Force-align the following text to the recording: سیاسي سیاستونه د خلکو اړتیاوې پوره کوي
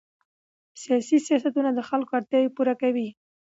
سیاسي 0.81 1.17
سیاستونه 1.27 1.69
د 1.73 1.79
خلکو 1.89 2.11
اړتیاوې 2.19 2.49
پوره 2.55 2.73
کوي 2.81 3.09